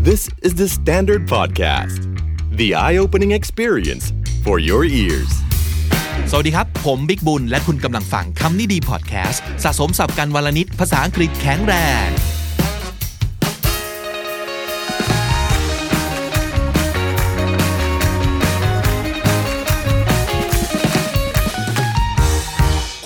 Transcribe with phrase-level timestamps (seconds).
[0.00, 2.06] This is the Standard Podcast,
[2.56, 4.12] the eye opening experience
[4.44, 5.32] for your ears.
[6.30, 11.74] สวัสดีครับ ผมบิ๊กบุญ และคุณกำลังฟังคำนี้ดีพอดแคสต์สะสมศัพท์กันวันละนิดภาษาอังกฤษแข็งแร
[12.06, 12.08] ง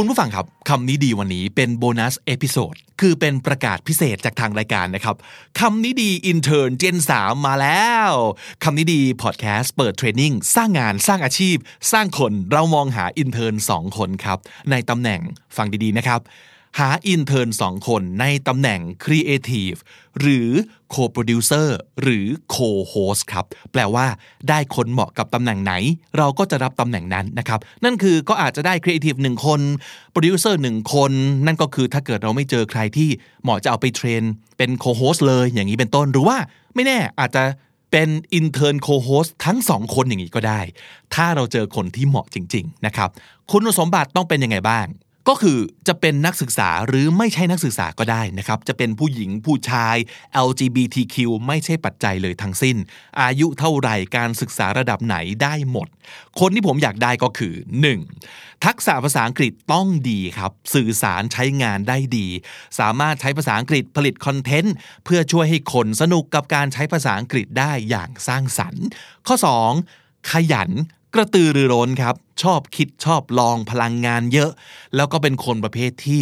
[0.00, 5.16] คุณผู้ฟังครับคำนี้ดีวันนี้เป็น bonus episodeคือเป็นประกาศพิเศษจากทางรายการนะครับ
[5.60, 8.10] คำนี้ดี intern gen 3มาแล้ว
[8.64, 11.56] คำนี้ดีพอดแคสต์เปิด training สร้างงานสร้างอาชีพ
[11.92, 14.38] สร้างคนเรามองหา intern สองคนครับ
[14.70, 15.20] ในตำแหน่ง
[15.56, 16.20] ฟังดีๆนะครับ
[16.78, 19.78] หา intern สองคนในตำแหน่ง Creative
[20.20, 20.48] หรือ
[20.94, 21.68] Co-Producer
[22.02, 24.06] หรือ Co-Host ครับ แปลว่า
[24.48, 25.72] ได้คนเหมาะกับตำแหน่งไหน
[26.18, 29.60] เราก็จะรับตำแหน่งนั้นนะครับ นั่นคือก็อาจจะได้ Creative 1คน
[30.14, 31.12] Producer 1คน
[31.46, 33.08] นั่นก็คือถ้าเกิดเราไม่เจอใครที่
[33.42, 34.22] เหมาะจะเอาไปเทรน
[34.58, 36.36] เป็น Co-Host เลยอย่างนี้เป็นต้นหรือว่า
[36.74, 37.42] ไม่แน่อาจจะ
[37.90, 40.60] เป็น Intern Co-Host ทั้งสองคนอย่างนี้ก็ได้
[41.14, 43.08] ถ้าเราเจอคนที่เหมาะจริง ๆ นะครับ
[43.50, 44.86] คุณสมบัติต้องเป็นยังไงบ้าง
[45.28, 49.96] ก็คือจะเป็นนักศึกษาหรือไม่ใช่นักศึกษาก็ได้นะครับ จะเป็นผู้หญิงผู้ชาย
[50.48, 52.76] LGBTQ ไม่ใช่ปัจจัยเลยทั้งสิ้น
[53.22, 55.88] อายุเท่าไหร่การศึกษาระดับไหนได้หมด
[56.40, 57.54] คนที่ผมอยากได้ก็คือ
[58.08, 58.64] 1.
[58.64, 62.26] ทักษะภาษาอังกฤษต้องดีครับ สื่อสารใช้งานได้ดี
[62.78, 68.84] สามารถใช้ภาษาอังกฤษผลิตคอนเทนต์ เพื่อช่วยให้คนสนุกกับการใช้ภาษาอังกฤษได้อย่างสร้างสรรค์
[69.26, 69.36] ข้อ
[69.82, 70.30] 2.
[70.30, 70.70] ขยัน
[71.14, 74.50] กระตือรือร้นครับ ชอบคิดชอบลองพลังงานเยอะ
[74.96, 76.20] แล้วก็เป็นคนประเภทที่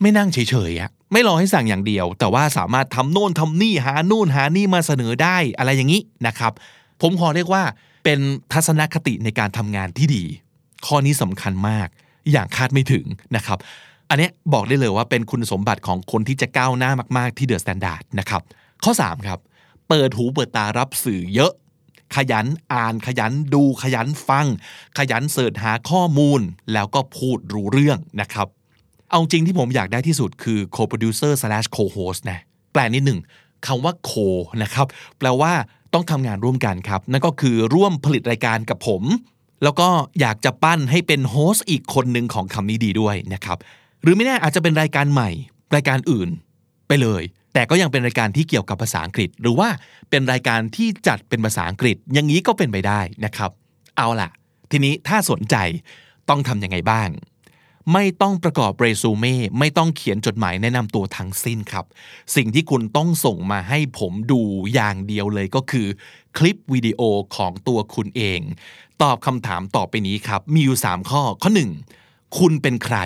[0.00, 0.38] ไม่นั่งเฉ
[0.70, 6.52] ยๆอะไม่รอให้สั่งอย่างเดียว แต่ว่าสามารถทำโน่นทำนี่หาโน่นหานี่มาเสนอได้อะไรอย่างนี้นะครับ
[7.02, 7.62] ผมขอเรียกว่า
[8.04, 8.18] เป็น
[8.52, 10.24] ทัศนคติในการทำงานที่ดี
[10.86, 11.88] ข้อนี้สำคัญมาก
[12.32, 13.04] อย่างคาดไม่ถึง
[13.36, 13.58] นะครับ
[14.10, 18.42] อันนี้บอกได้เลยว่าเป็นคุณสมบัติของคนที่จะก้าวหน้ามาก ๆ ที่ The Standard นะครับ
[18.84, 19.38] ข้อ 3 ครับ
[19.88, 21.52] เปิดหูเปิดตารับสื่อเยอะ
[22.16, 24.46] ขยันอ่านขยันดูขยันฟัง
[24.98, 26.40] ขยัน search หาข้อมูล
[26.72, 28.46] แล้วก็พูดรู้เรื่องนะครับ
[29.10, 32.38] เอาจริงที่ผมอยากได้ที่สุดคือ co-producer slash co-host นะ
[32.72, 33.20] แปลนิดหนึ่ง
[33.66, 34.26] คำว่า co
[34.62, 34.86] นะครับ
[35.18, 35.52] แปลว่า
[35.94, 39.02] ต้องทำงานร่วมกันครับ นั่นก็คือร่วมผลิตรายการกับผม
[39.62, 39.88] แล้วก็
[40.20, 43.58] อยากจะปั้นให้เป็นโฮสต์อีกคนหนึ่งของคำนี้ดีด้วยนะครับ
[44.02, 45.30] หรือไม่แน่อาจจะเป็นรายการใหม่
[45.74, 46.28] รายการอื่น
[46.88, 49.68] ไปเลย แต่ก็ยังเป็นรายการที่เกี่ยวกับภาษาอังกฤษ หรือว่า
[50.10, 53.50] เป็นรายการที่จัดเป็นภาษาอังกฤษ อย่างนี้ก็เป็นไปได้นะครับ
[53.96, 54.30] เอาล่ะ
[54.70, 55.56] ทีนี้ถ้าสนใจ
[56.28, 57.08] ต้องทำยังไงบ้าง
[57.92, 61.84] ไม่ต้องประกอบเรซูเม่ไม่ต้องเขียนจดหมายแนะนำตัวทั้งสิ้นครับ
[62.36, 64.40] สิ่งที่คุณต้องส่งมาให้ผมดู
[64.74, 65.86] อย่างเดียวเลยก็คือ
[66.36, 67.00] คลิปวิดีโอ
[67.36, 68.40] ของตัวคุณเอง
[69.02, 71.50] ตอบคำถามต่อไปนี้ครับ มีอยู่ 3 ข้อข้อ
[71.94, 72.98] 1 คุณเป็นใคร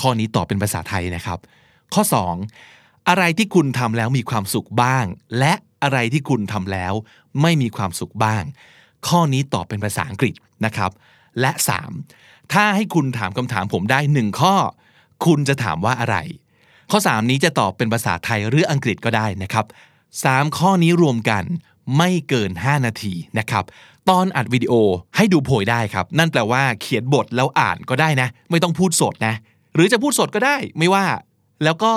[0.00, 1.38] ข้อนี้ตอบเป็นภาษาไทยนะครับ
[1.94, 5.04] ข้อ 2 อะไรที่คุณทำแล้วมีความสุขบ้าง
[5.38, 6.92] และอะไรที่คุณทำแล้ว
[7.42, 8.42] ไม่มีความสุขบ้าง
[9.08, 10.34] ข้อนี้ตอบเป็นภาษาอังกฤษ
[10.64, 10.90] นะครับ
[11.40, 11.52] และ
[12.02, 12.52] 3.
[12.52, 14.54] ถ้าให้คุณถามคำถามผมได้1ข้อ
[15.24, 16.16] คุณจะถามว่าอะไร
[16.90, 19.64] ข้อ 3 นี้จะตอบเป็นภาษาไทยหรืออังกฤษก็ได้นะครับ
[20.12, 21.44] 3 ข้อนี้รวมกัน
[21.98, 23.64] ไม่เกิน 5 นาทีนะครับ
[24.08, 24.74] ตอนอัดวิดีโอ
[25.16, 29.34] ให้ดูโพยได้ครับ นั่นแปลว่าเขียนบทแล้วอ่านก็ได้นะ ไม่ต้องพูดสดนะ
[29.74, 31.04] หรือจะพูดสดก็ได้ไม่ว่า
[31.64, 31.92] แล้วก็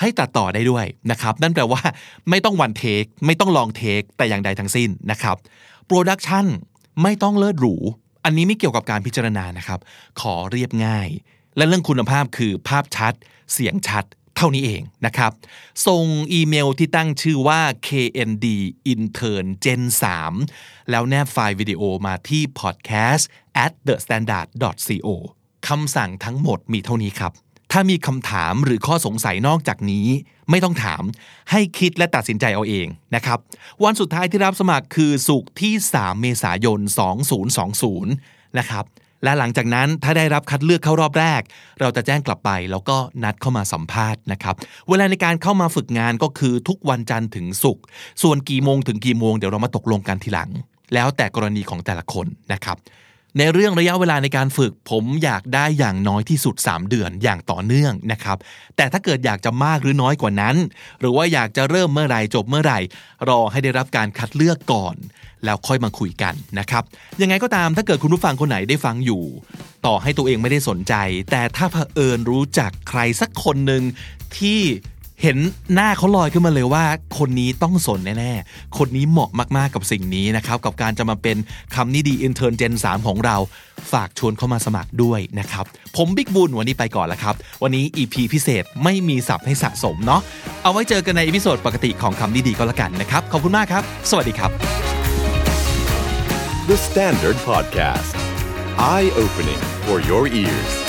[0.00, 1.82] ให้ตัดต่อได้ด้วยนะครับนั่นแปลว่า
[2.30, 5.36] ไม่ต้อง one take ไม่ต้อง long take แต่อย่างใดทั้งสิ้นนะครับ
[5.86, 6.46] production
[7.02, 7.74] ไม่ต้องเลิศหรู
[8.24, 9.80] อันนี้ไม่เกี่ยวกับการพิจารณานะครับ
[10.20, 11.08] ขอเรียบง่าย
[11.56, 13.14] และเรื่องคุณภาพคือภาพชัด
[13.52, 14.04] เสียงชัด
[14.36, 15.32] เท่านี้เองนะครับ
[15.86, 18.46] ส่งอีเมลที่ตั้งชื่อว่า knd
[18.92, 19.82] intern gen
[20.36, 23.24] 3แล้วแนบไฟล์วิดีโอมาที่ podcast
[23.64, 24.48] at the standard
[24.86, 25.08] co
[25.68, 27.32] คำสั่งทั้งหมดมีเท่านี้ครับ
[27.76, 30.06] ถ้ามีคำถามหรือข้อสงสัยนอกจากนี้
[30.50, 31.02] ไม่ต้องถาม
[31.50, 33.38] ให้คิดและตัดสินใจเอาเองนะครับ
[33.84, 36.80] วันสุดท้ายที่รับสมัครคือสุกร์ที่ 3 เมษายน
[37.68, 38.84] 2020 นะครับ
[39.24, 41.42] และหลังจากนั้นถ้าได้รับคัดเลือกเข้ารอบแรก
[41.80, 44.54] เราจะแจ้งกลับไปแล้วก็นัดเข้ามาสัมภาษณ์นะครับ
[44.88, 47.84] เวลาในการเข้ามาฝึกงานก็คือทุกวันจันทร์ถึงศุกร์
[48.22, 50.50] ส่วนกี่โมงถึงกี่โมงเดี๋ยวเรามาตกลงกันทีหลัง
[50.94, 52.76] แล้วแต่กรณีของแต่ละคนนะครับ
[53.38, 58.36] ในเรื่องระยะเวลาในการฝึก ผมอยากได้อย่างน้อยที่สุด 3 เดือนอย่างต่อเนื่องนะครับ
[58.76, 60.56] แต่ถ้าเกิดอยากจะมากหรือน้อยกว่านั้น
[61.00, 62.78] หรือว่าอยากจะเริ่มเมื่อไหร่จบเมื่อไหร่
[63.28, 64.96] รอให้ได้รับการคัดเลือกก่อน
[65.44, 66.82] แล้วค่อยมาคุยกันนะครับ
[67.22, 69.22] ยังไงก็ตามถ้าเกิดคุณผู้ฟังคนไหนได้ฟังอยู่
[69.86, 70.94] ต่อให้ตัวเองไม่ได้สนใจ
[71.30, 73.82] แต่ถ้าเผอิญรู้จักใครสักคนหนึ่ง
[74.38, 74.60] ที่
[75.24, 75.40] เห็น
[75.74, 76.84] หน้าเขาลอยขึ้นมาเลยว่า
[77.18, 81.36] คนนี้ต้องสนแน่ๆ คนนี้เหมาะมากๆกับสิ่งนี้นะครับ กับการจะมาเป็น
[81.74, 83.36] คำนี้ดี Intern Gen 3 ของเรา
[83.92, 85.64] ฝากชวนเข้ามาสมัครด้วยนะครับ
[85.96, 90.20] ผมบิ๊กบุญวันนี้ไปก่อนแล้วครับ วันนี้ EP พิเศษไม่มีศัพท์ให้สะสมเนาะ
[90.62, 94.50] เอาไว้เจอกันใน episode ปกติของคำนี้ดีก็แล้วกันนะครับ ขอบคุณมากครับ สวัสดีครับ
[96.70, 98.16] The Standard Podcast.
[98.78, 100.83] Eye opening for your ears.